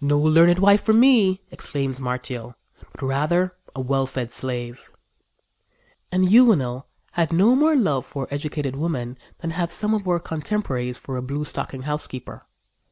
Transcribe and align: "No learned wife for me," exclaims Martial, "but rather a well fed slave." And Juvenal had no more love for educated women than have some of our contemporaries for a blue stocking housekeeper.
"No 0.00 0.18
learned 0.18 0.58
wife 0.58 0.82
for 0.82 0.92
me," 0.92 1.40
exclaims 1.52 2.00
Martial, 2.00 2.56
"but 2.90 3.00
rather 3.06 3.54
a 3.76 3.80
well 3.80 4.06
fed 4.06 4.32
slave." 4.32 4.90
And 6.10 6.28
Juvenal 6.28 6.88
had 7.12 7.32
no 7.32 7.54
more 7.54 7.76
love 7.76 8.04
for 8.04 8.26
educated 8.32 8.74
women 8.74 9.16
than 9.38 9.50
have 9.52 9.70
some 9.70 9.94
of 9.94 10.08
our 10.08 10.18
contemporaries 10.18 10.98
for 10.98 11.16
a 11.16 11.22
blue 11.22 11.44
stocking 11.44 11.82
housekeeper. 11.82 12.44